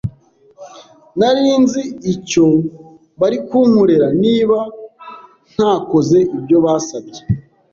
[1.19, 1.81] Nari nzi
[2.13, 2.47] icyo
[3.19, 4.59] bari kunkorera niba
[5.53, 7.21] ntakoze ibyo basabye.